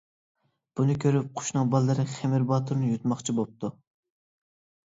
[0.79, 3.73] بۇنى كۆرۈپ قۇشنىڭ بالىلىرى خېمىر باتۇرنى يۇتماقچى بوپتۇ.